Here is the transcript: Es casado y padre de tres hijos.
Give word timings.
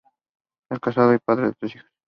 Es 0.71 0.79
casado 0.79 1.13
y 1.13 1.19
padre 1.19 1.49
de 1.49 1.53
tres 1.53 1.75
hijos. 1.75 1.91